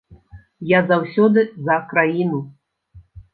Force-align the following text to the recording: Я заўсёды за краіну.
Я 0.71 0.79
заўсёды 0.91 1.43
за 1.67 1.77
краіну. 1.93 2.41